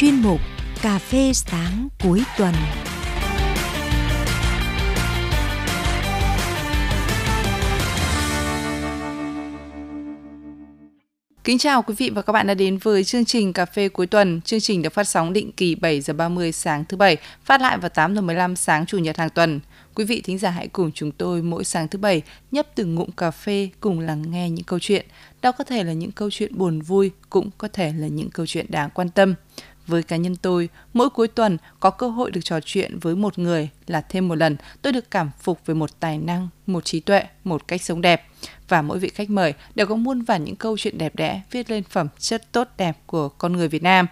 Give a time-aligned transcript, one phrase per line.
[0.00, 0.40] chuyên mục
[0.82, 2.54] Cà phê sáng cuối tuần.
[11.44, 14.06] Kính chào quý vị và các bạn đã đến với chương trình Cà phê cuối
[14.06, 14.40] tuần.
[14.40, 17.78] Chương trình được phát sóng định kỳ 7 giờ 30 sáng thứ bảy, phát lại
[17.78, 19.60] vào 8 giờ 15 sáng chủ nhật hàng tuần.
[19.94, 23.10] Quý vị thính giả hãy cùng chúng tôi mỗi sáng thứ bảy nhấp từng ngụm
[23.10, 25.06] cà phê cùng lắng nghe những câu chuyện.
[25.42, 28.46] Đó có thể là những câu chuyện buồn vui, cũng có thể là những câu
[28.46, 29.34] chuyện đáng quan tâm.
[29.90, 33.38] Với cá nhân tôi, mỗi cuối tuần có cơ hội được trò chuyện với một
[33.38, 37.00] người là thêm một lần tôi được cảm phục về một tài năng, một trí
[37.00, 38.26] tuệ, một cách sống đẹp.
[38.68, 41.70] Và mỗi vị khách mời đều có muôn vàn những câu chuyện đẹp đẽ viết
[41.70, 44.06] lên phẩm chất tốt đẹp của con người Việt Nam.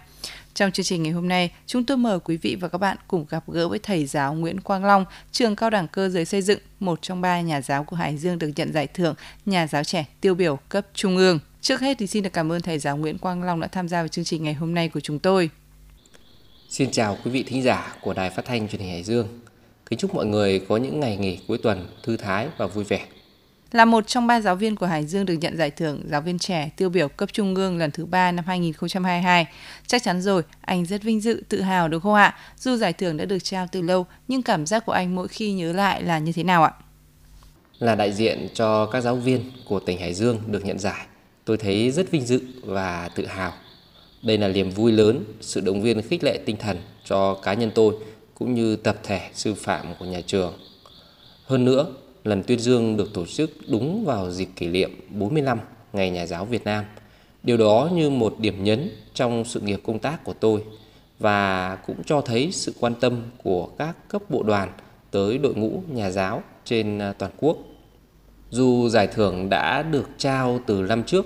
[0.53, 3.25] Trong chương trình ngày hôm nay, chúng tôi mời quý vị và các bạn cùng
[3.29, 6.59] gặp gỡ với thầy giáo Nguyễn Quang Long, trường cao đẳng cơ giới xây dựng,
[6.79, 10.05] một trong ba nhà giáo của Hải Dương được nhận giải thưởng nhà giáo trẻ
[10.21, 11.39] tiêu biểu cấp trung ương.
[11.61, 14.01] Trước hết thì xin được cảm ơn thầy giáo Nguyễn Quang Long đã tham gia
[14.01, 15.49] vào chương trình ngày hôm nay của chúng tôi.
[16.69, 19.27] Xin chào quý vị thính giả của Đài Phát thanh Truyền hình Hải Dương.
[19.89, 23.05] Kính chúc mọi người có những ngày nghỉ cuối tuần thư thái và vui vẻ.
[23.71, 26.39] Là một trong ba giáo viên của Hải Dương được nhận giải thưởng giáo viên
[26.39, 29.47] trẻ tiêu biểu cấp trung ương lần thứ ba năm 2022.
[29.87, 32.35] Chắc chắn rồi, anh rất vinh dự, tự hào đúng không ạ?
[32.57, 35.51] Dù giải thưởng đã được trao từ lâu, nhưng cảm giác của anh mỗi khi
[35.51, 36.71] nhớ lại là như thế nào ạ?
[37.79, 41.05] Là đại diện cho các giáo viên của tỉnh Hải Dương được nhận giải,
[41.45, 43.53] tôi thấy rất vinh dự và tự hào.
[44.21, 47.71] Đây là niềm vui lớn, sự động viên khích lệ tinh thần cho cá nhân
[47.75, 47.95] tôi
[48.33, 50.53] cũng như tập thể sư phạm của nhà trường.
[51.45, 51.87] Hơn nữa,
[52.23, 55.59] lần tuyên dương được tổ chức đúng vào dịp kỷ niệm 40 năm
[55.93, 56.85] Ngày Nhà giáo Việt Nam.
[57.43, 60.63] Điều đó như một điểm nhấn trong sự nghiệp công tác của tôi
[61.19, 64.71] và cũng cho thấy sự quan tâm của các cấp bộ đoàn
[65.11, 67.57] tới đội ngũ nhà giáo trên à, toàn quốc.
[68.49, 71.25] Dù giải thưởng đã được trao từ năm trước,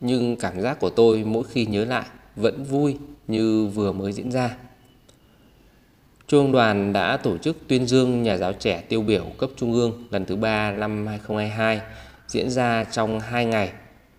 [0.00, 2.06] nhưng cảm giác của tôi mỗi khi nhớ lại
[2.40, 2.96] vẫn vui
[3.28, 4.56] như vừa mới diễn ra.
[6.28, 10.04] Trung đoàn đã tổ chức tuyên dương nhà giáo trẻ tiêu biểu cấp trung ương
[10.10, 11.80] lần thứ ba năm 2022
[12.28, 13.70] diễn ra trong 2 ngày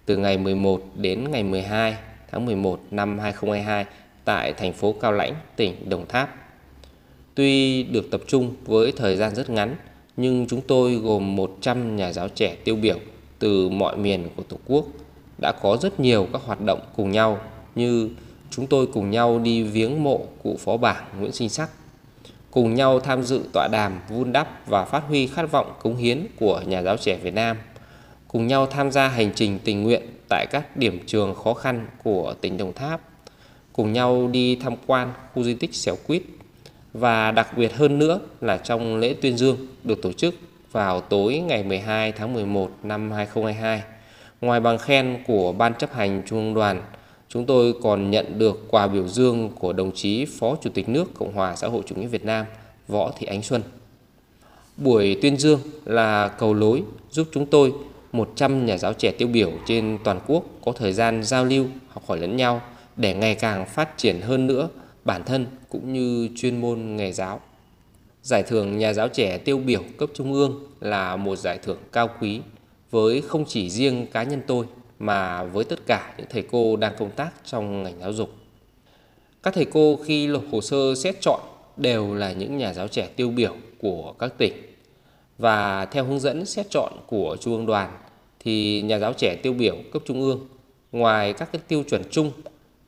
[0.05, 1.97] từ ngày 11 đến ngày 12
[2.31, 3.85] tháng 11 năm 2022
[4.25, 6.35] tại thành phố Cao Lãnh, tỉnh Đồng Tháp.
[7.35, 9.75] Tuy được tập trung với thời gian rất ngắn,
[10.17, 12.99] nhưng chúng tôi gồm 100 nhà giáo trẻ tiêu biểu
[13.39, 14.85] từ mọi miền của Tổ quốc
[15.41, 17.39] đã có rất nhiều các hoạt động cùng nhau
[17.75, 18.09] như
[18.49, 21.69] chúng tôi cùng nhau đi viếng mộ cụ phó bảng Nguyễn Sinh Sắc,
[22.51, 26.27] cùng nhau tham dự tọa đàm vun đắp và phát huy khát vọng cống hiến
[26.39, 27.57] của nhà giáo trẻ Việt Nam,
[28.27, 32.33] cùng nhau tham gia hành trình tình nguyện tại các điểm trường khó khăn của
[32.41, 33.01] tỉnh Đồng Tháp,
[33.73, 36.23] cùng nhau đi tham quan khu di tích Xẻo Quýt
[36.93, 40.35] và đặc biệt hơn nữa là trong lễ tuyên dương được tổ chức
[40.71, 43.83] vào tối ngày 12 tháng 11 năm 2022.
[44.41, 46.81] Ngoài bằng khen của Ban chấp hành Trung ương đoàn,
[47.29, 51.13] chúng tôi còn nhận được quà biểu dương của đồng chí Phó Chủ tịch nước
[51.13, 52.45] Cộng hòa xã hội chủ nghĩa Việt Nam
[52.87, 53.61] Võ Thị Ánh Xuân.
[54.77, 57.73] Buổi tuyên dương là cầu lối giúp chúng tôi
[58.11, 62.03] 100 nhà giáo trẻ tiêu biểu trên toàn quốc có thời gian giao lưu, học
[62.07, 62.61] hỏi lẫn nhau
[62.95, 64.69] để ngày càng phát triển hơn nữa
[65.05, 67.41] bản thân cũng như chuyên môn nghề giáo.
[68.23, 72.09] Giải thưởng nhà giáo trẻ tiêu biểu cấp trung ương là một giải thưởng cao
[72.21, 72.41] quý
[72.91, 74.65] với không chỉ riêng cá nhân tôi
[74.99, 78.29] mà với tất cả những thầy cô đang công tác trong ngành giáo dục.
[79.43, 81.39] Các thầy cô khi nộp hồ sơ xét chọn
[81.77, 84.53] đều là những nhà giáo trẻ tiêu biểu của các tỉnh.
[85.37, 87.97] Và theo hướng dẫn xét chọn của Trung ương đoàn
[88.39, 90.47] thì nhà giáo trẻ tiêu biểu cấp trung ương
[90.91, 92.31] ngoài các cái tiêu chuẩn chung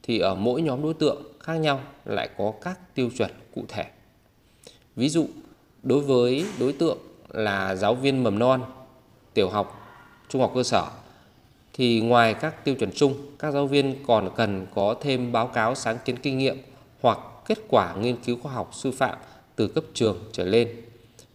[0.03, 3.85] thì ở mỗi nhóm đối tượng khác nhau lại có các tiêu chuẩn cụ thể.
[4.95, 5.27] Ví dụ,
[5.83, 6.97] đối với đối tượng
[7.29, 8.61] là giáo viên mầm non,
[9.33, 9.81] tiểu học,
[10.29, 10.87] trung học cơ sở
[11.73, 15.75] thì ngoài các tiêu chuẩn chung, các giáo viên còn cần có thêm báo cáo
[15.75, 16.57] sáng kiến kinh nghiệm
[17.01, 19.17] hoặc kết quả nghiên cứu khoa học sư phạm
[19.55, 20.75] từ cấp trường trở lên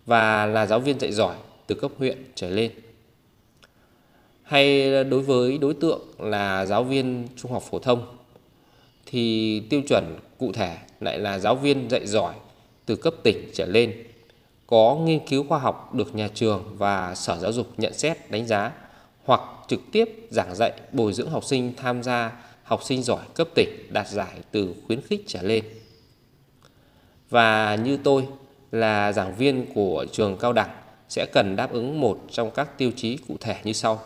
[0.07, 1.37] và là giáo viên dạy giỏi
[1.67, 2.71] từ cấp huyện trở lên.
[4.43, 8.17] Hay đối với đối tượng là giáo viên trung học phổ thông
[9.06, 12.35] thì tiêu chuẩn cụ thể lại là giáo viên dạy giỏi
[12.87, 14.05] từ cấp tỉnh trở lên,
[14.67, 18.47] có nghiên cứu khoa học được nhà trường và Sở Giáo dục nhận xét đánh
[18.47, 18.73] giá
[19.26, 22.32] hoặc trực tiếp giảng dạy bồi dưỡng học sinh tham gia
[22.62, 25.64] học sinh giỏi cấp tỉnh đạt giải từ khuyến khích trở lên.
[27.31, 28.26] Và như tôi
[28.73, 30.70] là giảng viên của trường cao đẳng
[31.08, 34.02] sẽ cần đáp ứng một trong các tiêu chí cụ thể như sau.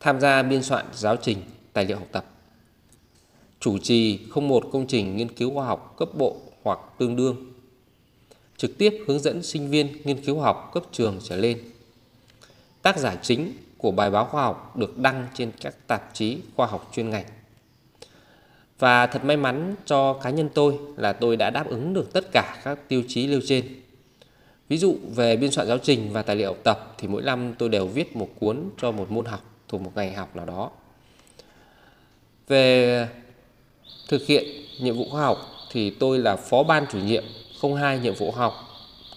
[0.00, 1.38] Tham gia biên soạn giáo trình,
[1.72, 2.24] tài liệu học tập.
[3.60, 7.52] Chủ trì không một công trình nghiên cứu khoa học cấp bộ hoặc tương đương.
[8.56, 11.58] Trực tiếp hướng dẫn sinh viên nghiên cứu khoa học cấp trường trở lên
[12.82, 16.66] Tác giả chính của bài báo khoa học được đăng trên các tạp chí khoa
[16.66, 17.24] học chuyên ngành.
[18.78, 22.32] Và thật may mắn cho cá nhân tôi là tôi đã đáp ứng được tất
[22.32, 23.80] cả các tiêu chí nêu trên.
[24.68, 27.54] Ví dụ về biên soạn giáo trình và tài liệu học tập thì mỗi năm
[27.58, 30.70] tôi đều viết một cuốn cho một môn học thuộc một ngành học nào đó.
[32.48, 33.08] Về
[34.08, 34.44] thực hiện
[34.80, 35.38] nhiệm vụ khoa học
[35.70, 37.24] thì tôi là phó ban chủ nhiệm
[37.62, 38.54] 02 nhiệm vụ học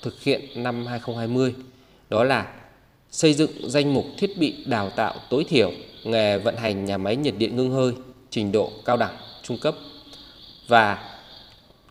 [0.01, 1.55] thực hiện năm 2020.
[2.09, 2.53] Đó là
[3.13, 5.71] xây dựng danh mục thiết bị đào tạo tối thiểu
[6.03, 7.93] nghề vận hành nhà máy nhiệt điện ngưng hơi
[8.29, 9.75] trình độ cao đẳng trung cấp
[10.67, 11.09] và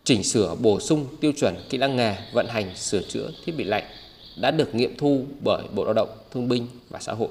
[0.04, 3.64] chỉnh sửa bổ sung tiêu chuẩn kỹ năng nghề vận hành sửa chữa thiết bị
[3.64, 3.84] lạnh
[4.40, 7.28] đã được nghiệm thu bởi Bộ Lao động Thương binh và Xã hội.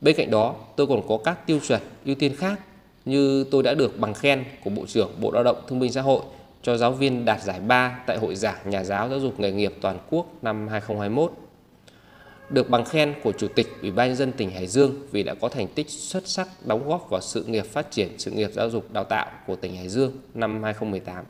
[0.00, 2.60] Bên cạnh đó, tôi còn có các tiêu chuẩn ưu tiên khác
[3.04, 6.02] như tôi đã được bằng khen của Bộ trưởng Bộ Lao động Thương binh Xã
[6.02, 6.22] hội
[6.62, 9.74] cho giáo viên đạt giải 3 tại Hội giảng Nhà giáo Giáo dục Nghề nghiệp
[9.80, 11.47] Toàn quốc năm 2021
[12.50, 15.34] được bằng khen của Chủ tịch Ủy ban nhân dân tỉnh Hải Dương vì đã
[15.34, 18.70] có thành tích xuất sắc đóng góp vào sự nghiệp phát triển sự nghiệp giáo
[18.70, 21.24] dục đào tạo của tỉnh Hải Dương năm 2018.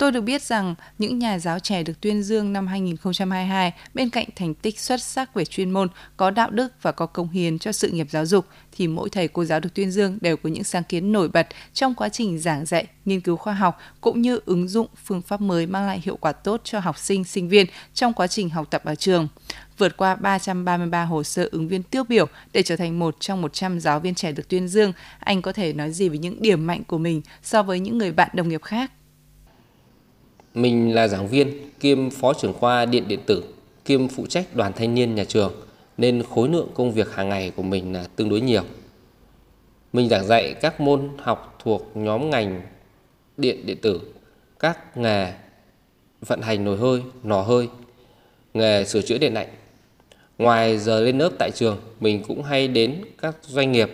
[0.00, 4.26] Tôi được biết rằng những nhà giáo trẻ được tuyên dương năm 2022 bên cạnh
[4.36, 7.72] thành tích xuất sắc về chuyên môn, có đạo đức và có công hiến cho
[7.72, 10.64] sự nghiệp giáo dục thì mỗi thầy cô giáo được tuyên dương đều có những
[10.64, 14.40] sáng kiến nổi bật trong quá trình giảng dạy, nghiên cứu khoa học cũng như
[14.46, 17.66] ứng dụng phương pháp mới mang lại hiệu quả tốt cho học sinh, sinh viên
[17.94, 19.28] trong quá trình học tập ở trường
[19.78, 23.80] vượt qua 333 hồ sơ ứng viên tiêu biểu để trở thành một trong 100
[23.80, 24.92] giáo viên trẻ được tuyên dương.
[25.18, 28.12] Anh có thể nói gì về những điểm mạnh của mình so với những người
[28.12, 28.90] bạn đồng nghiệp khác?
[30.54, 33.44] Mình là giảng viên kiêm phó trưởng khoa điện điện tử
[33.84, 35.52] kiêm phụ trách đoàn thanh niên nhà trường
[35.96, 38.62] nên khối lượng công việc hàng ngày của mình là tương đối nhiều.
[39.92, 42.62] Mình giảng dạy các môn học thuộc nhóm ngành
[43.36, 44.00] điện điện tử,
[44.58, 45.32] các nghề
[46.20, 47.68] vận hành nồi hơi, nò hơi,
[48.54, 49.48] nghề sửa chữa điện lạnh.
[50.38, 53.90] Ngoài giờ lên lớp tại trường, mình cũng hay đến các doanh nghiệp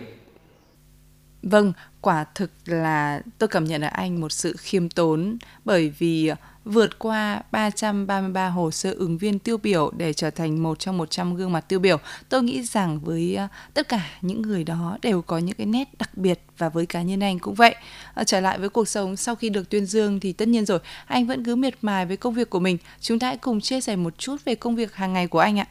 [1.49, 6.31] Vâng, quả thực là tôi cảm nhận ở anh một sự khiêm tốn bởi vì
[6.65, 11.35] vượt qua 333 hồ sơ ứng viên tiêu biểu để trở thành một trong 100
[11.35, 11.97] gương mặt tiêu biểu.
[12.29, 15.87] Tôi nghĩ rằng với ờ, tất cả những người đó đều có những cái nét
[15.99, 17.75] đặc biệt và với cá nhân anh cũng vậy.
[18.13, 20.79] Ờ, trở lại với cuộc sống sau khi được tuyên dương thì tất nhiên rồi,
[21.05, 22.77] anh vẫn cứ miệt mài với công việc của mình.
[23.01, 25.59] Chúng ta hãy cùng chia sẻ một chút về công việc hàng ngày của anh
[25.59, 25.67] ạ.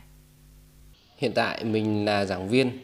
[1.16, 2.78] Hiện tại mình là giảng viên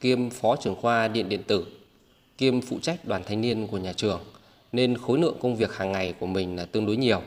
[0.00, 1.77] kiêm phó trưởng khoa điện điện tử
[2.38, 4.20] kiêm phụ trách đoàn thanh niên của nhà trường
[4.72, 7.22] nên khối lượng công việc hàng ngày của mình là tương đối nhiều.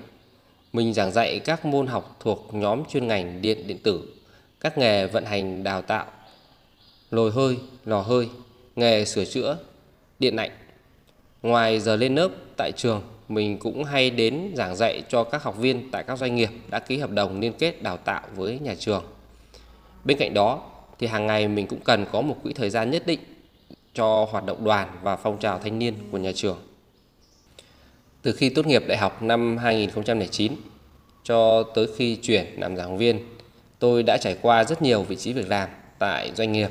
[0.73, 4.01] Mình giảng dạy các môn học thuộc nhóm chuyên ngành điện điện tử,
[4.59, 6.05] các nghề vận hành đào tạo,
[7.11, 8.29] lồi hơi, lò hơi,
[8.75, 9.57] nghề sửa chữa,
[10.19, 10.51] điện lạnh.
[11.41, 15.57] Ngoài giờ lên lớp tại trường, mình cũng hay đến giảng dạy cho các học
[15.57, 18.75] viên tại các doanh nghiệp đã ký hợp đồng liên kết đào tạo với nhà
[18.79, 19.03] trường.
[20.03, 20.63] Bên cạnh đó
[20.99, 23.19] thì hàng ngày mình cũng cần có một quỹ thời gian nhất định
[23.93, 26.57] cho hoạt động đoàn và phong trào thanh niên của nhà trường.
[28.21, 30.53] Từ khi tốt nghiệp đại học năm 2009
[31.23, 33.19] cho tới khi chuyển làm giảng viên,
[33.79, 36.69] tôi đã trải qua rất nhiều vị trí việc làm tại doanh nghiệp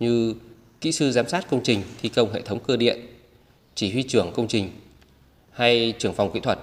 [0.00, 0.34] như
[0.80, 3.00] kỹ sư giám sát công trình thi công hệ thống cơ điện,
[3.74, 4.70] chỉ huy trưởng công trình
[5.50, 6.58] hay trưởng phòng kỹ thuật.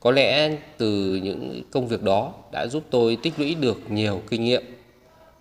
[0.00, 4.44] Có lẽ từ những công việc đó đã giúp tôi tích lũy được nhiều kinh
[4.44, 4.62] nghiệm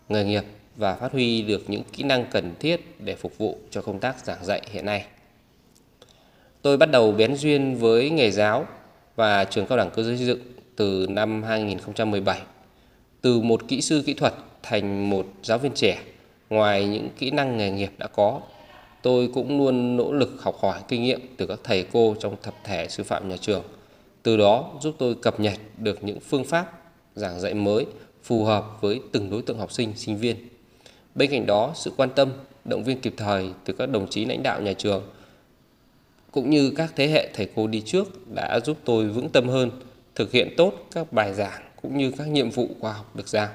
[0.09, 0.43] nghề nghiệp
[0.79, 4.25] và phát huy được những kỹ năng cần thiết để phục vụ cho công tác
[4.25, 5.05] giảng dạy hiện nay.
[6.61, 8.67] Tôi bắt đầu bén duyên với nghề giáo
[9.15, 10.39] và trường cao đẳng cơ giới xây dựng
[10.75, 12.41] từ năm 2017.
[13.21, 15.97] Từ một kỹ sư kỹ thuật thành một giáo viên trẻ,
[16.49, 18.41] ngoài những kỹ năng nghề nghiệp đã có,
[19.01, 22.55] tôi cũng luôn nỗ lực học hỏi kinh nghiệm từ các thầy cô trong thập
[22.63, 23.63] thể sư phạm nhà trường.
[24.23, 26.71] Từ đó giúp tôi cập nhật được những phương pháp
[27.15, 27.85] giảng dạy mới
[28.23, 30.35] phù hợp với từng đối tượng học sinh, sinh viên.
[31.15, 32.31] Bên cạnh đó, sự quan tâm,
[32.65, 35.03] động viên kịp thời từ các đồng chí lãnh đạo nhà trường
[36.31, 39.71] cũng như các thế hệ thầy cô đi trước đã giúp tôi vững tâm hơn,
[40.15, 43.47] thực hiện tốt các bài giảng cũng như các nhiệm vụ khoa học được giao.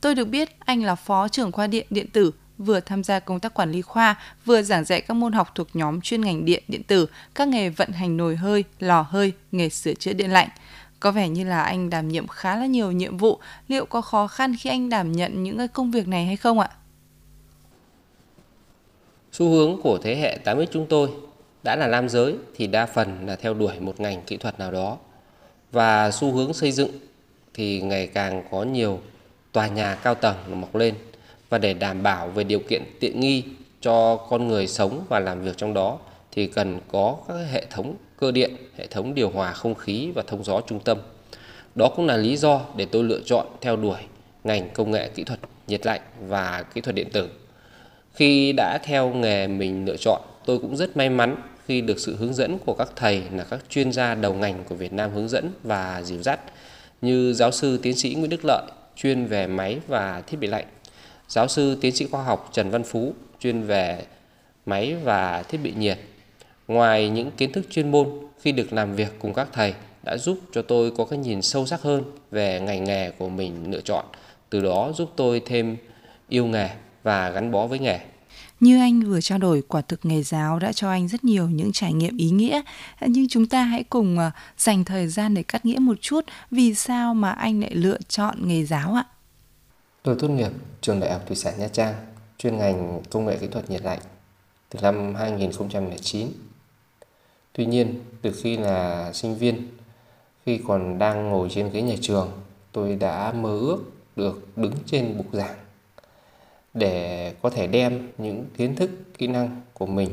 [0.00, 3.40] Tôi được biết anh là phó trưởng khoa điện điện tử, vừa tham gia công
[3.40, 6.62] tác quản lý khoa, vừa giảng dạy các môn học thuộc nhóm chuyên ngành điện
[6.68, 10.48] điện tử, các nghề vận hành nồi hơi, lò hơi, nghề sửa chữa điện lạnh.
[11.04, 14.26] Có vẻ như là anh đảm nhiệm khá là nhiều nhiệm vụ, liệu có khó
[14.26, 16.68] khăn khi anh đảm nhận những cái công việc này hay không ạ?
[19.32, 21.10] Xu hướng của thế hệ 8X chúng tôi
[21.62, 24.72] đã là nam giới thì đa phần là theo đuổi một ngành kỹ thuật nào
[24.72, 24.96] đó.
[25.72, 26.90] Và xu hướng xây dựng
[27.54, 29.00] thì ngày càng có nhiều
[29.52, 30.94] tòa nhà cao tầng mọc lên.
[31.48, 33.44] Và để đảm bảo về điều kiện tiện nghi
[33.80, 35.98] cho con người sống và làm việc trong đó
[36.32, 37.94] thì cần có các hệ thống
[38.24, 40.98] cơ điện, hệ thống điều hòa không khí và thông gió trung tâm.
[41.74, 43.98] Đó cũng là lý do để tôi lựa chọn theo đuổi
[44.44, 47.28] ngành công nghệ kỹ thuật nhiệt lạnh và kỹ thuật điện tử.
[48.14, 52.16] Khi đã theo nghề mình lựa chọn tôi cũng rất may mắn khi được sự
[52.16, 55.28] hướng dẫn của các thầy là các chuyên gia đầu ngành của Việt Nam hướng
[55.28, 56.40] dẫn và dìu dắt
[57.02, 58.62] như giáo sư tiến sĩ Nguyễn Đức Lợi
[58.96, 60.66] chuyên về máy và thiết bị lạnh,
[61.28, 64.04] giáo sư tiến sĩ khoa học Trần Văn Phú chuyên về
[64.66, 65.98] máy và thiết bị nhiệt.
[66.68, 68.08] Ngoài những kiến thức chuyên môn,
[68.40, 71.66] khi được làm việc cùng các thầy đã giúp cho tôi có cái nhìn sâu
[71.66, 74.04] sắc hơn về ngành nghề của mình lựa chọn,
[74.50, 75.76] từ đó giúp tôi thêm
[76.28, 76.68] yêu nghề
[77.02, 78.00] và gắn bó với nghề.
[78.60, 81.72] Như anh vừa trao đổi, quả thực nghề giáo đã cho anh rất nhiều những
[81.72, 82.62] trải nghiệm ý nghĩa.
[83.00, 86.74] Nhưng chúng ta hãy cùng ờ, dành thời gian để cắt nghĩa một chút vì
[86.74, 89.04] sao mà anh lại lựa chọn nghề giáo ạ?
[90.02, 91.94] Tôi tốt nghiệp trường Đại học Thủy sản Nha Trang,
[92.38, 94.00] chuyên ngành công nghệ kỹ thuật nhiệt lạnh
[94.70, 96.28] từ năm 2009.
[97.56, 99.68] Tuy nhiên, từ khi là sinh viên,
[100.46, 102.32] khi còn đang ngồi trên ghế nhà trường,
[102.72, 103.78] tôi đã mơ ước
[104.16, 105.56] được đứng trên bục giảng
[106.74, 110.10] để có thể đem những kiến thức, kỹ năng của mình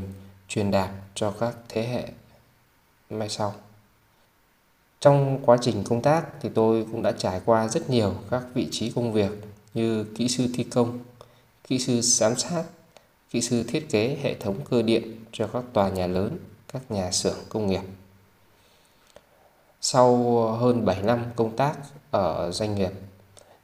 [0.47, 2.07] truyền đạt cho các thế hệ
[3.09, 3.53] mai sau.
[4.99, 8.67] Trong quá trình công tác thì tôi cũng đã trải qua rất nhiều các vị
[8.71, 9.31] trí công việc
[9.73, 10.99] như kỹ sư thi công,
[11.67, 12.63] kỹ sư giám sát,
[13.29, 16.37] kỹ sư thiết kế hệ thống cơ điện cho các tòa nhà lớn,
[16.73, 17.81] các nhà xưởng công nghiệp.
[19.81, 20.15] Sau
[20.51, 21.73] hơn 7 năm công tác
[22.11, 22.91] ở doanh nghiệp,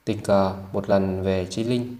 [0.05, 1.97] tình cờ một lần về Chí Linh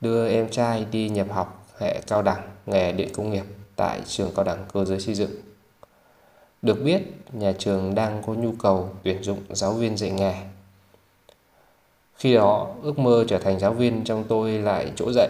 [0.00, 3.44] đưa em trai đi nhập học hệ cao đẳng nghề điện công nghiệp
[3.76, 5.30] tại trường cao đẳng cơ giới xây dựng.
[6.62, 10.34] Được biết, nhà trường đang có nhu cầu tuyển dụng giáo viên dạy nghề.
[12.16, 15.28] Khi đó, ước mơ trở thành giáo viên trong tôi lại chỗ dậy.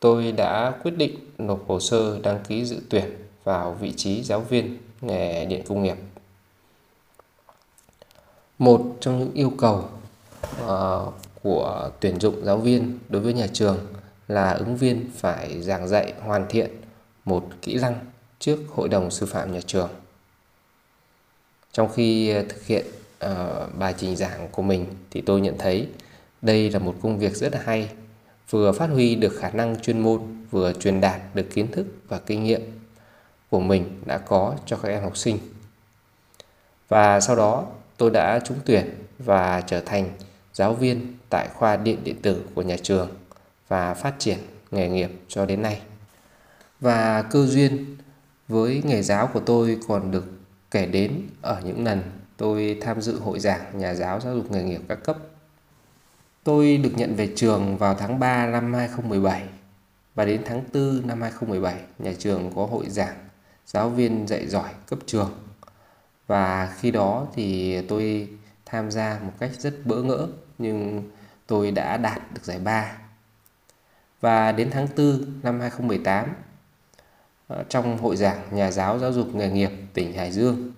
[0.00, 4.40] Tôi đã quyết định nộp hồ sơ đăng ký dự tuyển vào vị trí giáo
[4.40, 5.96] viên nghề điện công nghiệp.
[8.58, 9.88] Một trong những yêu cầu
[10.64, 13.78] uh, của tuyển dụng giáo viên đối với nhà trường
[14.28, 16.70] là ứng viên phải giảng dạy hoàn thiện
[17.24, 17.94] một kỹ năng
[18.38, 19.88] trước hội đồng sư phạm nhà trường.
[21.72, 22.86] Trong khi thực hiện
[23.24, 23.30] uh,
[23.78, 25.88] bài trình giảng của mình thì tôi nhận thấy
[26.42, 27.90] đây là một công việc rất là hay,
[28.50, 32.18] vừa phát huy được khả năng chuyên môn, vừa truyền đạt được kiến thức và
[32.18, 32.62] kinh nghiệm
[33.54, 35.38] của mình đã có cho các em học sinh.
[36.88, 40.12] Và sau đó, tôi đã trúng tuyển và trở thành
[40.52, 43.08] giáo viên tại khoa điện điện tử của nhà trường
[43.68, 44.38] và phát triển
[44.70, 45.80] nghề nghiệp cho đến nay.
[46.80, 47.96] Và cơ duyên
[48.48, 50.24] với nghề giáo của tôi còn được
[50.70, 52.02] kể đến ở những lần
[52.36, 55.18] tôi tham dự hội giảng nhà giáo giáo dục nghề nghiệp các cấp.
[56.44, 59.42] Tôi được nhận về trường vào tháng 3 năm 2017
[60.14, 63.23] và đến tháng 4 năm 2017 nhà trường có hội giảng
[63.66, 65.32] giáo viên dạy giỏi cấp trường.
[66.26, 68.28] Và khi đó thì tôi
[68.66, 70.26] tham gia một cách rất bỡ ngỡ,
[70.58, 71.10] nhưng
[71.46, 72.98] tôi đã đạt được giải ba.
[74.20, 76.34] Và đến tháng 4 năm 2018
[77.48, 80.72] ờ, trong hội giảng nhà giáo giáo dục nghề nghiệp tỉnh Hải Dương,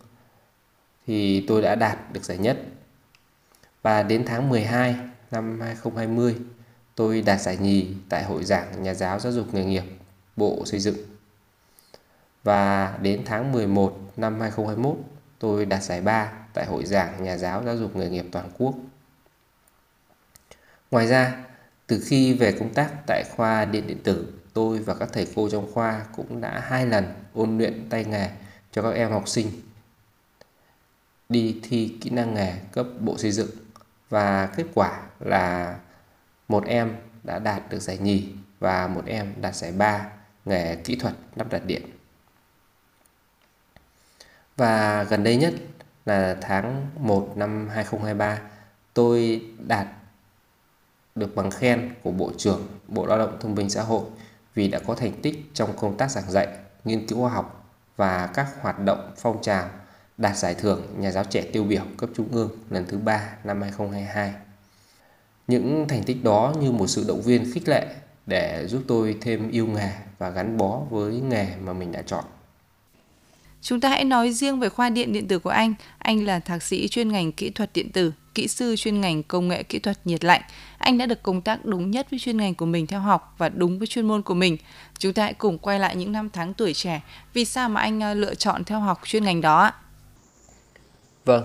[1.07, 2.59] thì tôi đã đạt được giải nhất.
[3.83, 4.97] Và đến tháng 12
[5.31, 6.37] năm 2020
[6.95, 9.85] tôi đạt giải nhì tại hội giảng nhà giáo giáo dục nghề nghiệp
[10.37, 11.16] Bộ Xây dựng
[12.47, 14.97] và đến tháng 11 năm 2021
[15.39, 18.75] tôi đạt giải ba tại hội giảng nhà giáo giáo dục nghề nghiệp toàn quốc
[20.91, 21.45] Ngoài ra,
[21.87, 25.49] từ khi về công tác tại khoa điện điện tử, tôi và các thầy cô
[25.49, 28.31] trong khoa cũng đã hai lần ôn luyện tay nghề
[28.73, 29.51] cho các em học sinh
[31.29, 33.51] đi thi kỹ năng nghề cấp bộ xây dựng
[34.09, 35.79] và kết quả là
[36.49, 40.07] một em đã đạt được giải nhì và một em đạt giải ba
[40.45, 41.96] nghề kỹ thuật lắp đặt điện.
[44.57, 45.55] Và gần đây nhất
[46.07, 48.41] là tháng 1 năm 2023
[48.95, 49.87] tôi đạt
[51.15, 54.05] được bằng khen của Bộ trưởng Bộ Lao động Thương binh Xã hội
[54.55, 56.49] vì đã có thành tích trong công tác giảng dạy,
[56.85, 59.69] nghiên cứu khoa học và các hoạt động phong trào
[60.19, 63.63] đạt giải thưởng nhà giáo trẻ tiêu biểu cấp trung ương lần thứ ba năm
[63.63, 64.35] 2022.
[65.47, 67.87] Những thành tích đó như một sự động viên khích lệ
[68.27, 72.25] để giúp tôi thêm yêu nghề và gắn bó với nghề mà mình đã chọn.
[73.63, 75.75] Chúng ta hãy nói riêng về khoa điện điện tử của anh.
[75.99, 79.49] Anh là thạc sĩ chuyên ngành kỹ thuật điện tử, kỹ sư chuyên ngành công
[79.49, 80.43] nghệ kỹ thuật nhiệt lạnh.
[80.79, 83.49] Anh đã được công tác đúng nhất với chuyên ngành của mình theo học và
[83.49, 84.57] đúng với chuyên môn của mình.
[84.99, 87.01] Chúng ta hãy cùng quay lại những năm tháng tuổi trẻ.
[87.33, 89.71] Vì sao mà anh ờ, lựa chọn theo học chuyên ngành đó
[91.25, 91.45] Vâng,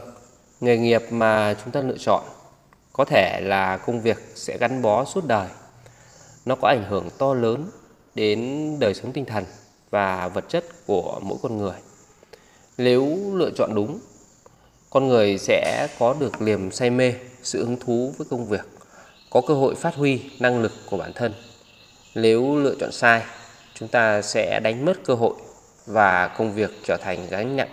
[0.59, 2.23] nghề nghiệp mà chúng ta lựa chọn
[2.93, 5.47] có thể là công việc sẽ gắn bó suốt đời.
[6.45, 7.69] Nó có ảnh hưởng to lớn
[8.15, 8.39] đến
[8.79, 9.43] đời sống tinh thần
[9.89, 11.75] và vật chất của mỗi con người.
[12.77, 13.99] Nếu lựa chọn đúng,
[14.89, 17.13] con người sẽ có được niềm say mê,
[17.43, 18.65] sự hứng thú với công việc,
[19.29, 21.33] có cơ hội phát huy năng lực của bản thân.
[22.15, 23.23] Nếu lựa chọn sai,
[23.73, 25.33] chúng ta sẽ đánh mất cơ hội
[25.85, 27.69] và công việc trở thành gánh nặng.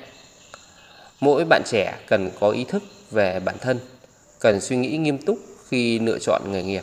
[1.21, 3.79] Mỗi bạn trẻ cần có ý thức về bản thân,
[4.41, 5.39] cần suy nghĩ nghiêm túc
[5.69, 6.83] khi lựa chọn nghề nghiệp.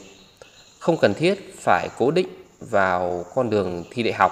[0.80, 2.28] Không cần thiết phải cố định
[2.60, 4.32] vào con đường thi đại học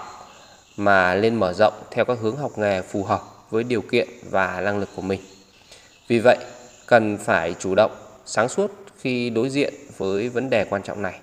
[0.78, 4.62] mà lên mở rộng theo các hướng học nghề phù hợp với điều kiện và
[4.62, 5.20] năng lực của mình.
[6.08, 6.38] Vì vậy,
[6.88, 7.92] cần phải chủ động,
[8.26, 11.20] sáng suốt khi đối diện với vấn đề quan trọng này.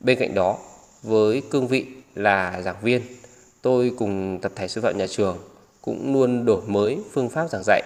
[0.00, 0.58] Bên cạnh đó,
[1.02, 3.02] với cương vị là giảng viên,
[3.62, 5.38] tôi cùng tập thể sư phạm nhà trường
[5.82, 7.82] cũng luôn đổi mới phương pháp giảng dạy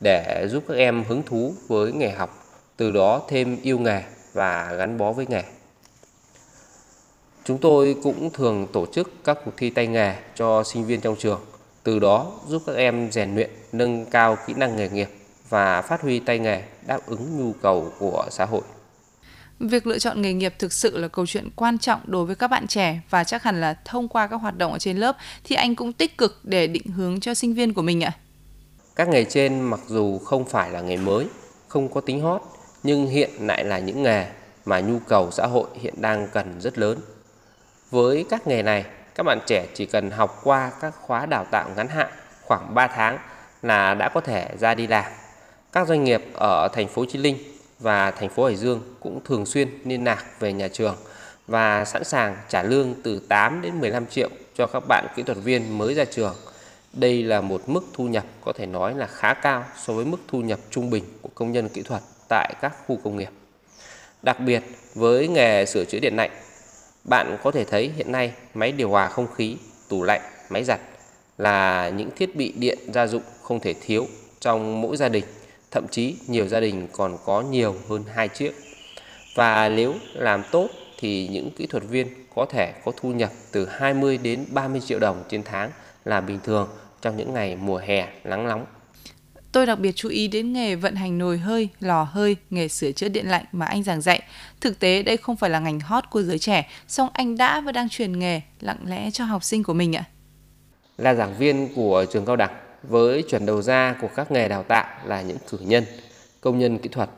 [0.00, 2.44] để giúp các em hứng thú với nghề học,
[2.76, 5.42] từ đó thêm yêu nghề và gắn bó với nghề.
[7.44, 11.16] Chúng tôi cũng thường tổ chức các cuộc thi tay nghề cho sinh viên trong
[11.18, 11.40] trường,
[11.82, 15.08] từ đó giúp các em rèn luyện, nâng cao kỹ năng nghề nghiệp
[15.48, 18.62] và phát huy tay nghề đáp ứng nhu cầu của xã hội.
[19.60, 22.48] Việc lựa chọn nghề nghiệp thực sự là câu chuyện quan trọng đối với các
[22.48, 25.56] bạn trẻ và chắc hẳn là thông qua các hoạt động ở trên lớp thì
[25.56, 28.12] anh cũng tích cực để định hướng cho sinh viên của mình ạ.
[28.96, 31.26] Các nghề trên mặc dù không phải là nghề mới,
[31.68, 32.42] không có tính hot
[32.82, 34.26] nhưng hiện lại là những nghề
[34.64, 36.98] mà nhu cầu xã hội hiện đang cần rất lớn.
[37.90, 41.70] Với các nghề này, các bạn trẻ chỉ cần học qua các khóa đào tạo
[41.76, 42.08] ngắn hạn
[42.42, 43.18] khoảng 3 tháng
[43.62, 45.04] là đã có thể ra đi làm.
[45.72, 47.38] Các doanh nghiệp ở thành phố Chí Linh
[47.78, 50.96] và thành phố Hải Dương cũng thường xuyên liên lạc về nhà trường
[51.46, 55.38] và sẵn sàng trả lương từ 8 đến 15 triệu cho các bạn kỹ thuật
[55.38, 56.34] viên mới ra trường.
[56.92, 60.18] Đây là một mức thu nhập có thể nói là khá cao so với mức
[60.28, 63.30] thu nhập trung bình của công nhân kỹ thuật tại các khu công nghiệp.
[64.22, 64.62] Đặc biệt
[64.94, 66.30] với nghề sửa chữa điện lạnh,
[67.04, 69.56] bạn có thể thấy hiện nay máy điều hòa không khí,
[69.88, 70.80] tủ lạnh, máy giặt
[71.38, 74.06] là những thiết bị điện gia dụng không thể thiếu
[74.40, 75.24] trong mỗi gia đình
[75.70, 78.52] thậm chí nhiều gia đình còn có nhiều hơn hai chiếc.
[79.34, 83.66] Và nếu làm tốt thì những kỹ thuật viên có thể có thu nhập từ
[83.66, 85.70] 20 đến 30 triệu đồng trên tháng
[86.04, 86.68] là bình thường
[87.00, 88.64] trong những ngày mùa hè nắng nóng.
[89.52, 92.92] Tôi đặc biệt chú ý đến nghề vận hành nồi hơi, lò hơi, nghề sửa
[92.92, 94.22] chữa điện lạnh mà anh giảng dạy.
[94.60, 97.72] Thực tế đây không phải là ngành hot của giới trẻ, song anh đã và
[97.72, 100.04] đang truyền nghề lặng lẽ cho học sinh của mình ạ.
[100.98, 104.62] Là giảng viên của trường cao đẳng, với chuẩn đầu ra của các nghề đào
[104.62, 105.84] tạo là những cử nhân,
[106.40, 107.10] công nhân kỹ thuật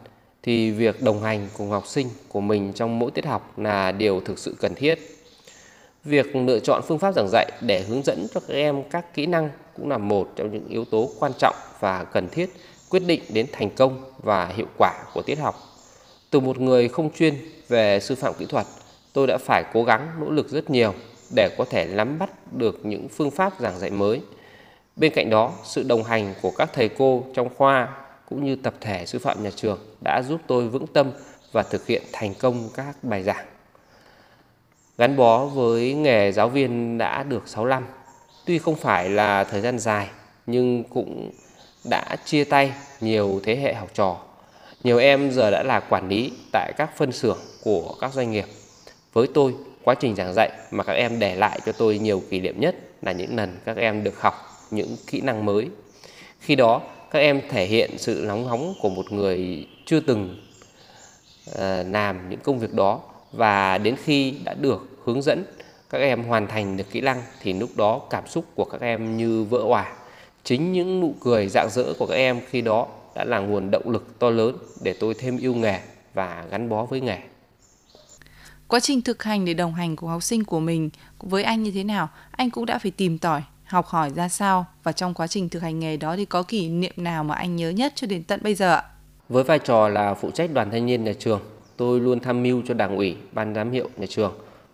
[0.42, 4.21] thì việc đồng hành cùng học sinh của mình trong mỗi tiết học là điều
[4.21, 4.99] thực sự cần thiết.
[6.05, 9.27] Việc lựa chọn phương pháp giảng dạy để hướng dẫn cho các em các kỹ
[9.27, 12.50] năng cũng là một trong những yếu tố quan trọng và cần thiết
[12.90, 15.54] quyết định đến thành công và hiệu quả của tiết học.
[16.30, 17.35] Từ một người không chuyên
[17.68, 18.66] về sư phạm kỹ thuật,
[19.12, 20.94] tôi đã phải cố gắng nỗ lực rất nhiều
[21.35, 24.20] để có thể nắm bắt được những phương pháp giảng dạy mới
[24.96, 27.88] Bên cạnh đó, sự đồng hành của các thầy cô trong khoa
[28.28, 31.11] cũng như tập thể sư phạm nhà trường đã giúp tôi vững tâm
[31.52, 33.46] và thực hiện thành công các bài giảng.
[34.98, 37.87] Gắn bó với nghề giáo viên đã được 6 năm,
[38.44, 40.09] tuy không phải là thời gian dài
[40.46, 41.31] nhưng cũng
[41.90, 44.16] đã chia tay nhiều thế hệ học trò.
[44.85, 48.46] Nhiều em giờ đã là quản lý tại các phân xưởng của các doanh nghiệp.
[49.12, 52.40] Với tôi, quá trình giảng dạy mà các em để lại cho tôi nhiều kỷ
[52.40, 54.35] niệm nhất là những lần các em được học
[54.70, 55.68] những kỹ năng mới.
[56.40, 60.37] Khi đó, các em thể hiện sự nóng nóng của một người chưa từng
[61.50, 61.57] uh,
[61.90, 63.00] làm những công việc đó
[63.33, 65.44] và đến khi đã được hướng dẫn
[65.92, 69.16] các em hoàn thành được kỹ năng thì lúc đó cảm xúc của các em
[69.16, 69.92] như vỡ hòa.
[70.44, 73.90] Chính những nụ cười rạng rỡ của các em khi đó đã là nguồn động
[73.90, 75.81] lực to lớn để tôi thêm yêu nghề
[76.14, 77.18] và gắn bó với nghề.
[78.68, 81.70] Quá trình thực hành để đồng hành của học sinh của mình với anh như
[81.70, 85.26] thế nào, anh cũng đã phải tìm tỏi học hỏi ra sao và trong quá
[85.26, 88.07] trình thực hành nghề đó thì có kỷ niệm nào mà anh nhớ nhất cho
[88.07, 88.85] đến tận bây giờ ạ?
[89.28, 91.40] Với vai trò là phụ trách đoàn thanh niên nhà trường,
[91.76, 94.33] tôi luôn tham mưu cho đảng ủy, ban giám hiệu nhà trường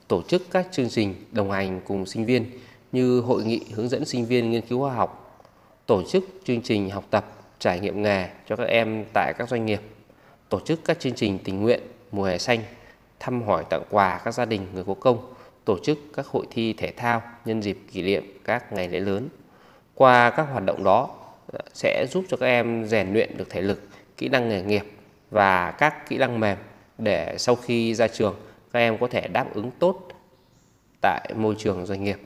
[0.09, 2.51] tổ chức các chương trình đồng hành cùng sinh viên
[2.93, 5.43] như hội nghị hướng dẫn sinh viên nghiên cứu khoa học,
[5.87, 7.25] tổ chức chương trình học tập,
[7.59, 9.81] trải nghiệm nghề cho các em tại các doanh nghiệp,
[10.49, 11.81] tổ chức các chương trình tình nguyện
[12.13, 12.61] mùa hè xanh,
[13.21, 16.73] thăm hỏi tặng quà các gia đình người có công, tổ chức các hội thi
[16.73, 19.29] thể thao nhân dịp kỷ niệm các ngày lễ lớn.
[19.95, 21.11] Qua các hoạt động đó
[21.53, 24.85] ờ, sẽ giúp cho các em rèn luyện được thể lực, kỹ năng nghề nghiệp
[25.31, 26.59] và các kỹ năng mềm
[26.99, 28.35] để sau khi ra trường
[28.73, 30.09] các em có thể đáp ứng tốt
[31.01, 32.19] tại môi trường doanh nghiệp.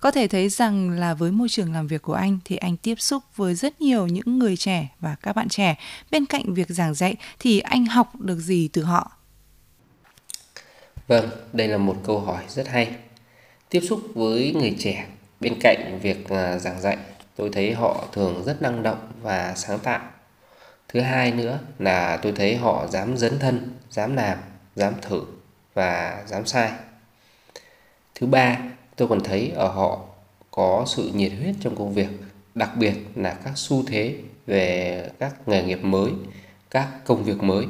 [0.00, 2.94] Có thể thấy rằng là với môi trường làm việc của anh thì anh tiếp
[2.98, 5.74] xúc với rất nhiều những người trẻ và các bạn trẻ.
[6.10, 9.12] Bên cạnh việc giảng dạy thì anh học được gì từ họ?
[11.06, 12.96] Vâng, đây là một câu hỏi rất hay.
[13.68, 15.06] Tiếp xúc với người trẻ
[15.40, 16.96] bên cạnh việc à, giảng dạy,
[17.36, 20.00] tôi thấy họ thường rất năng động và sáng tạo.
[20.88, 24.38] Thứ hai nữa là tôi thấy họ dám dấn thân, dám làm,
[24.76, 25.22] dám thử
[25.74, 26.72] và dám sai.
[28.14, 28.58] Thứ ba
[28.96, 30.00] Tôi còn thấy ở họ
[30.50, 32.08] có sự nhiệt huyết trong công việc,
[32.54, 34.14] đặc biệt là các xu thế
[34.46, 36.10] về các nghề nghiệp mới,
[36.70, 37.66] các công việc mới.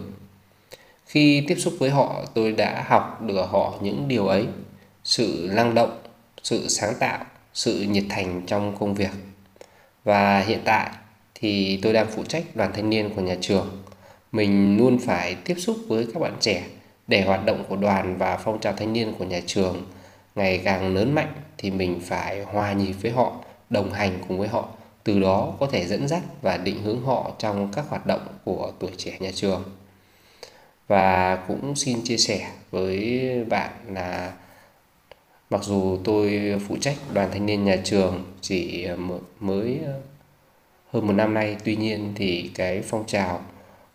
[1.06, 4.46] Khi tiếp xúc với họ, tôi đã học được ở họ những điều ấy,
[5.04, 5.98] sự năng động,
[6.42, 9.12] sự sáng tạo, sự nhiệt thành trong công việc.
[10.04, 10.90] Và hiện tại
[11.34, 13.82] thì tôi đang phụ trách đoàn thanh niên của nhà trường.
[14.32, 16.64] Mình luôn phải tiếp xúc với các bạn trẻ
[17.06, 19.82] để hoạt động của đoàn và phong trào thanh niên của nhà trường
[20.34, 23.32] ngày càng lớn mạnh thì mình phải hòa nhịp với họ,
[23.70, 24.68] đồng hành cùng với họ,
[25.04, 28.72] từ đó có thể dẫn dắt và định hướng họ trong các hoạt động của
[28.78, 29.64] tuổi trẻ nhà trường.
[30.88, 34.32] Và cũng xin chia sẻ với bạn là
[35.50, 38.88] mặc dù tôi phụ trách đoàn thanh niên nhà trường chỉ
[39.40, 39.80] mới
[40.92, 43.40] hơn một năm nay, tuy nhiên thì cái phong trào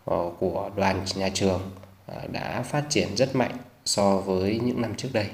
[0.05, 1.61] ờ, của đoàn nhà trường
[2.31, 5.27] đã phát triển rất mạnh so với những năm trước đây.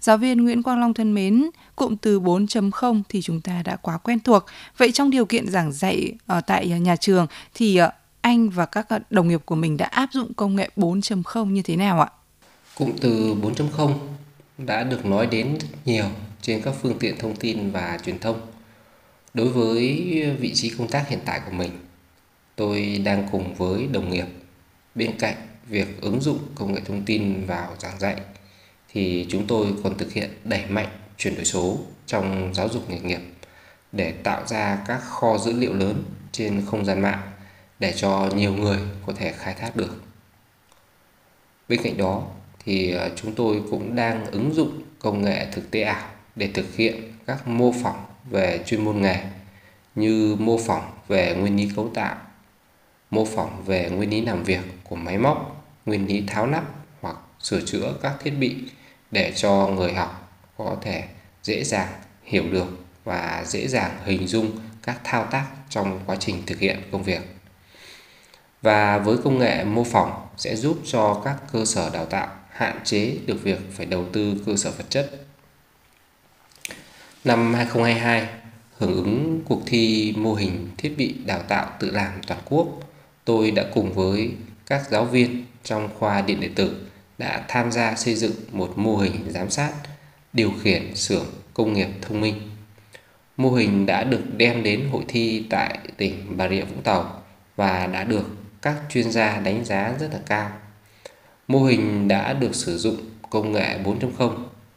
[0.00, 3.98] Giáo viên Nguyễn Quang Long thân mến, cụm từ 4.0 thì chúng ta đã quá
[3.98, 4.44] quen thuộc.
[4.76, 8.86] Vậy trong điều kiện giảng dạy ở tại nhà trường thì ờ, anh và các
[9.10, 12.08] đồng nghiệp của mình đã áp dụng công nghệ 4.0 như thế nào ạ?
[12.74, 13.92] Cụm từ 4.0
[14.58, 16.04] đã được nói đến rất nhiều
[16.42, 18.40] trên các phương tiện thông tin và truyền thông.
[19.34, 19.94] Đối với
[20.40, 21.70] vị trí công tác hiện tại của mình,
[22.56, 24.26] tôi đang cùng với đồng nghiệp
[24.94, 25.34] bên cạnh
[25.70, 28.16] việc ứng dụng công nghệ thông tin vào giảng dạy
[28.92, 33.00] thì chúng tôi còn thực hiện đẩy mạnh chuyển đổi số trong giáo dục nghề
[33.00, 33.20] nghiệp
[33.92, 37.30] để tạo ra các kho dữ liệu lớn trên không gian mạng
[37.78, 40.02] để cho nhiều người có thể khai thác được.
[41.68, 42.26] Bên cạnh đó
[42.64, 46.76] thì ờ, chúng tôi cũng đang ứng dụng công nghệ thực tế ảo để thực
[46.76, 49.24] hiện các mô phỏng về chuyên môn nghề
[49.94, 52.16] như mô phỏng về nguyên lý cấu tạo,
[53.10, 55.59] mô phỏng về nguyên lý làm việc của máy móc,
[55.90, 56.64] nguyên lý tháo lắp
[57.00, 58.56] hoặc sửa chữa các thiết bị
[59.10, 61.04] để cho người học có thể
[61.42, 61.88] dễ dàng
[62.24, 62.66] hiểu được
[63.04, 64.50] và dễ dàng hình dung
[64.82, 67.20] các thao tác trong quá trình thực hiện công việc.
[68.62, 72.80] Và với công nghệ mô phỏng sẽ giúp cho các cơ sở đào tạo hạn
[72.84, 75.10] chế được việc phải đầu tư cơ sở vật chất.
[77.24, 78.28] Năm 2022,
[78.78, 82.68] hưởng ứng cuộc thi mô hình thiết bị đào tạo tự làm toàn quốc,
[83.24, 84.32] tôi đã cùng với
[84.70, 86.86] các giáo viên trong khoa điện điện tử
[87.18, 89.72] đã tham gia xây dựng một mô hình giám sát,
[90.32, 92.34] điều khiển xưởng công nghiệp thông minh.
[93.36, 97.22] Mô hình đã được đem đến hội thi tại tỉnh Bà Rịa Vũng Tàu
[97.56, 98.26] và đã được
[98.62, 100.50] các chuyên gia đánh giá rất là cao.
[101.48, 102.96] Mô hình đã được sử dụng
[103.30, 104.36] công nghệ 4.0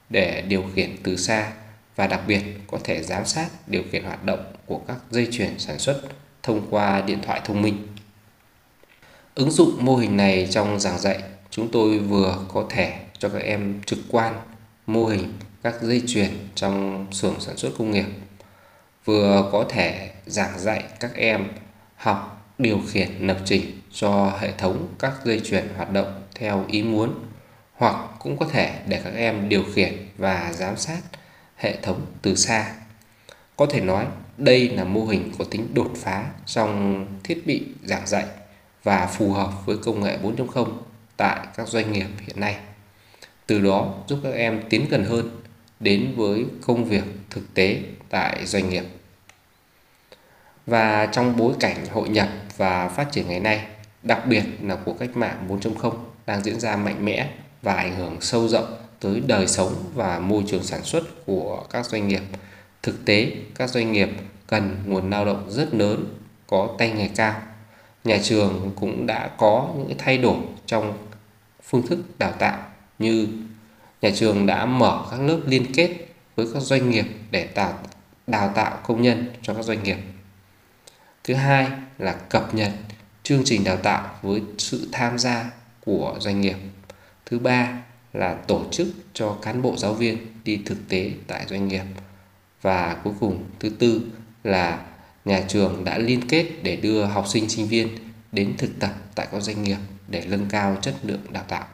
[0.09, 1.51] để điều khiển từ xa
[1.95, 5.59] và đặc biệt có thể giám sát điều khiển hoạt động của các dây chuyền
[5.59, 6.01] sản xuất
[6.43, 7.92] thông qua điện thoại thông minh.
[9.35, 13.41] Ứng dụng mô hình này trong giảng dạy, chúng tôi vừa có thể cho các
[13.41, 14.33] em trực quan
[14.87, 18.05] mô hình các dây chuyền trong xưởng sản xuất công nghiệp,
[19.05, 21.47] vừa có thể giảng dạy các em
[21.95, 26.83] học điều khiển lập trình cho hệ thống các dây chuyền hoạt động theo ý
[26.83, 27.13] muốn,
[27.73, 31.01] hoặc cũng có thể để các em điều khiển và giám sát
[31.55, 32.73] hệ thống từ xa.
[33.55, 34.05] Có thể nói,
[34.37, 38.25] đây là mô hình có tính đột phá trong thiết bị giảng dạy
[38.83, 40.67] và phù hợp với công nghệ 4.0
[41.17, 42.57] tại các doanh nghiệp hiện nay.
[43.47, 45.41] Từ đó giúp các em tiến gần hơn
[45.79, 48.83] đến với công việc thực tế tại doanh nghiệp.
[50.65, 53.65] Và trong bối cảnh hội nhập và phát triển ngày nay,
[54.03, 55.93] đặc biệt là cuộc cách mạng 4.0
[56.25, 57.29] đang diễn ra mạnh mẽ
[57.61, 61.85] và ảnh hưởng sâu rộng tới đời sống và môi trường sản xuất của các
[61.85, 62.21] doanh nghiệp.
[62.83, 64.09] Thực tế, các doanh nghiệp
[64.47, 66.17] cần nguồn lao động rất lớn,
[66.47, 67.41] có tay nghề cao.
[68.03, 71.07] Nhà trường cũng đã có những thay đổi trong
[71.63, 72.59] phương thức đào tạo
[72.99, 73.27] như
[74.01, 75.89] nhà trường đã mở các lớp liên kết
[76.35, 77.79] với các doanh nghiệp để tạo,
[78.27, 79.97] đào tạo công nhân cho các doanh nghiệp.
[81.23, 82.71] Thứ hai là cập nhật
[83.23, 85.51] chương trình đào tạo với sự tham gia
[85.85, 86.57] của doanh nghiệp.
[87.25, 91.67] Thứ ba là tổ chức cho cán bộ giáo viên đi thực tế tại doanh
[91.67, 91.83] nghiệp.
[92.61, 94.01] Và cuối cùng, thứ tư
[94.43, 94.85] là
[95.25, 97.87] nhà trường đã liên kết để đưa học sinh sinh viên
[98.31, 101.65] đến thực tập tại các doanh nghiệp để nâng cao chất lượng đào tạo.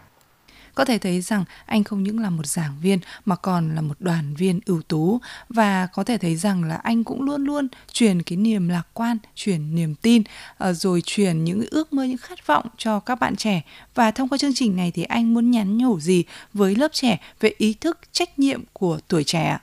[0.75, 3.95] Có thể thấy rằng anh không những là một giảng viên mà còn là một
[3.99, 5.19] đoàn viên ưu tú.
[5.49, 9.17] Và có thể thấy rằng là anh cũng luôn luôn truyền cái niềm lạc quan,
[9.35, 10.23] truyền niềm tin
[10.57, 13.61] ờ, rồi truyền những ước mơ những khát vọng cho các bạn trẻ.
[13.95, 17.19] Và thông qua chương trình này thì anh muốn nhắn nhủ gì với lớp trẻ
[17.39, 19.57] về ý thức trách nhiệm của tuổi trẻ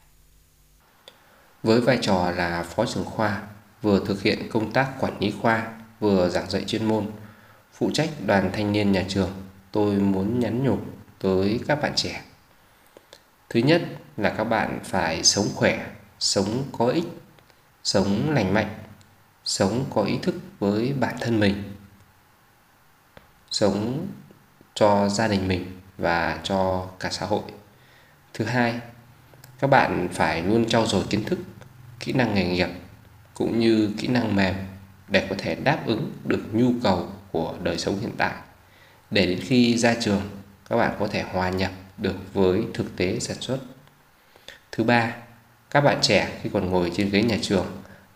[1.62, 3.42] Với vai trò là phó trưởng khoa,
[3.86, 5.66] vừa thực hiện công tác quản lý khoa,
[6.00, 7.10] vừa giảng dạy chuyên môn,
[7.72, 9.30] phụ trách đoàn thanh niên nhà trường,
[9.72, 10.78] tôi muốn nhắn nhủ
[11.18, 12.22] tới các bạn trẻ.
[13.50, 13.82] Thứ nhất
[14.16, 15.86] là các bạn phải sống khỏe,
[16.18, 17.04] sống có ích,
[17.84, 18.78] sống lành mạnh,
[19.44, 21.62] sống có ý thức với bản thân mình,
[23.50, 24.06] sống
[24.74, 27.42] cho gia đình mình và cho cả xã hội.
[28.34, 28.80] Thứ hai,
[29.58, 31.38] các bạn phải luôn trau dồi kiến thức,
[32.00, 32.68] kỹ năng nghề nghiệp
[33.38, 34.54] cũng như kỹ năng mềm
[35.08, 38.32] để có thể đáp ứng được nhu cầu của đời sống hiện tại
[39.10, 40.22] để đến khi ra trường
[40.70, 43.58] các bạn có thể hòa nhập được với thực tế sản xuất.
[44.72, 45.14] Thứ ba,
[45.70, 47.66] các bạn trẻ khi còn ngồi trên ghế nhà trường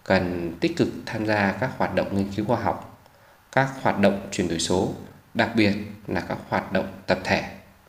[0.05, 3.05] cần tích cực tham gia các hoạt động nghiên cứu khoa học,
[3.53, 4.95] các hoạt động chuyển đổi số,
[5.35, 5.75] đặc biệt
[6.07, 7.45] là các hoạt động tập thể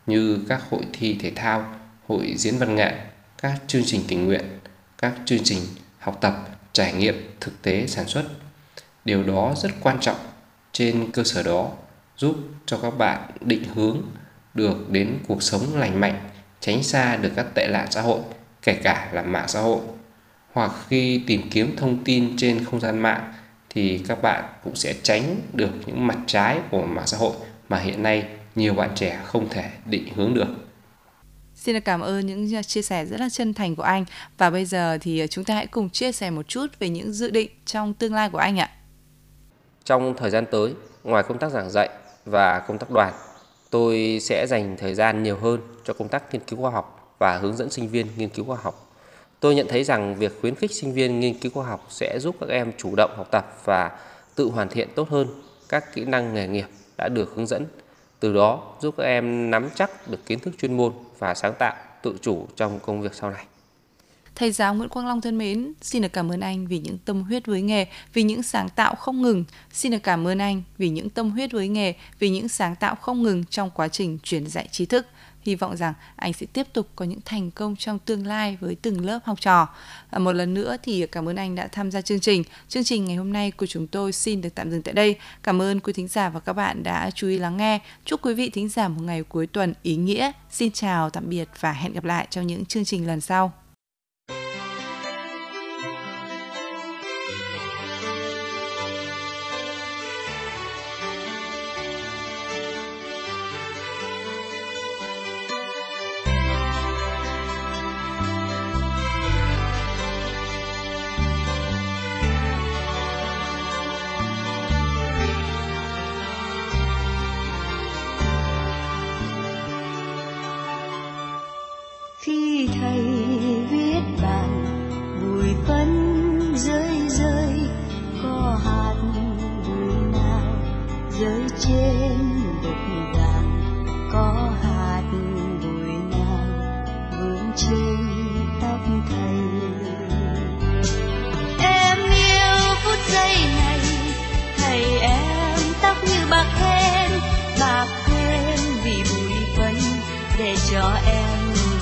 [0.06, 1.74] như các hội thi thể thao,
[2.08, 2.92] hội diễn văn nghệ,
[3.42, 4.44] các chương trình tình nguyện,
[4.98, 5.62] các chương trình
[5.98, 8.24] học tập, trải nghiệm thực tế sản xuất.
[9.04, 10.16] Điều đó rất quan trọng.
[10.72, 11.70] Trên cơ sở đó
[12.16, 14.02] giúp cho các bạn định hướng
[14.54, 16.20] được đến cuộc sống lành mạnh,
[16.60, 18.20] tránh xa được các tệ nạn xã hội,
[18.62, 19.80] kể cả là mạng xã hội.
[20.52, 23.32] Hoặc khi tìm kiếm thông tin trên không gian mạng
[23.70, 27.32] thì các bạn cũng sẽ tránh được những mặt trái của mạng xã hội
[27.68, 30.61] mà hiện nay nhiều bạn trẻ không thể định hướng được.
[31.64, 34.04] Xin cảm ơn những à, chia sẻ rất là chân thành của anh
[34.38, 37.12] và bây giờ thì à, chúng ta hãy cùng chia sẻ một chút về những
[37.12, 38.70] dự định trong tương lai của anh ạ.
[39.84, 41.88] Trong thời gian tới, ngoài công tác giảng dạy
[42.24, 43.14] và công tác đoàn,
[43.70, 47.38] tôi sẽ dành thời gian nhiều hơn cho công tác nghiên cứu khoa học và
[47.38, 48.92] hướng dẫn sinh viên nghiên cứu khoa học.
[49.40, 52.36] Tôi nhận thấy rằng việc khuyến khích sinh viên nghiên cứu khoa học sẽ giúp
[52.40, 53.90] các em chủ động học tập và
[54.34, 55.28] tự hoàn thiện tốt hơn
[55.68, 56.66] các kỹ năng nghề nghiệp
[56.98, 57.66] đã được hướng dẫn.
[58.20, 61.74] Từ đó giúp các em nắm chắc được kiến thức chuyên môn và sáng tạo,
[62.02, 63.44] tự chủ trong công việc sau này.
[64.34, 67.22] Thầy giáo Nguyễn Quang Long thân mến, xin được cảm ơn anh vì những tâm
[67.22, 69.44] huyết với nghề, vì những sáng tạo không ngừng.
[69.72, 72.94] Xin được cảm ơn anh vì những tâm huyết với nghề, vì những sáng tạo
[72.94, 75.06] không ngừng trong quá trình truyền dạy tri thức.
[75.42, 78.76] Hy vọng rằng anh sẽ tiếp tục có những thành công trong tương lai với
[78.82, 79.68] từng lớp học trò.
[80.10, 82.44] À, một lần nữa thì cảm ơn anh đã tham gia chương trình.
[82.68, 85.16] Chương trình ngày hôm nay của chúng tôi xin được tạm dừng tại đây.
[85.42, 87.80] Cảm ơn quý thính giả và các bạn đã chú ý lắng nghe.
[88.04, 90.32] Chúc quý vị thính giả một ngày cuối tuần ý nghĩa.
[90.50, 93.61] Xin chào, tạm biệt và hẹn gặp lại trong những chương trình lần sau.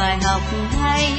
[0.01, 0.41] Bài học
[0.81, 1.15] hay.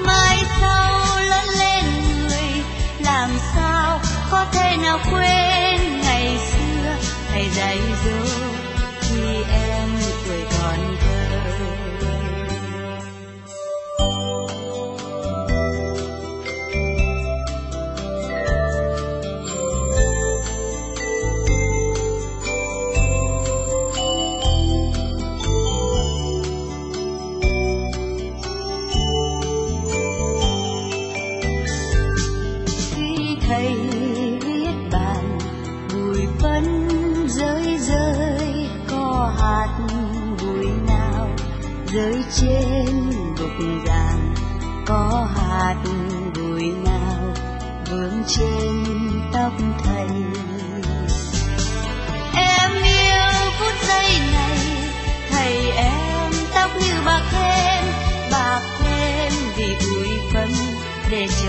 [0.00, 1.84] Mai sau lớn lên
[2.20, 2.64] người,
[2.98, 6.96] làm sao có thể nào quên ngày xưa
[7.32, 8.34] thầy dạy dỗ
[9.00, 9.83] khi em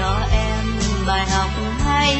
[0.06, 0.66] cho em
[1.08, 1.50] bài học
[1.86, 2.16] hay.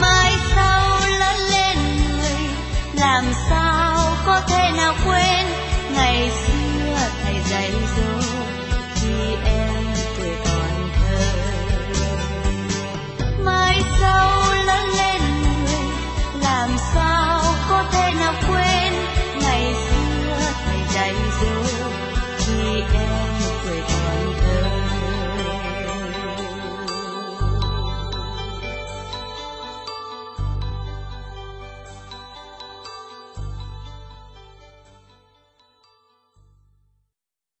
[0.00, 1.78] Mai sau lớn lên
[2.18, 2.48] người,
[2.94, 5.35] làm sao có thể nào quên?